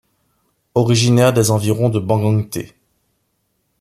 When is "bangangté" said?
1.99-2.73